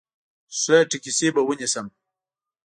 [0.59, 1.87] ښه ټیکسي به ونیسم.